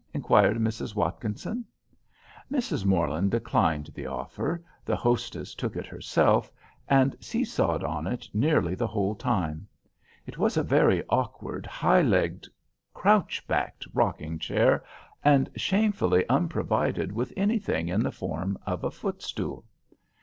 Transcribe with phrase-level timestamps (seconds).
[0.15, 0.95] inquired Mrs.
[0.95, 1.63] Watkinson.
[2.51, 2.85] Mrs.
[2.85, 6.51] Morland declining the offer, the hostess took it herself,
[6.87, 9.67] and see sawed on it nearly the whole time.
[10.25, 12.47] It was a very awkward, high legged,
[12.95, 14.83] crouch backed rocking chair,
[15.23, 19.65] and shamefully unprovided with anything in the form of a footstool.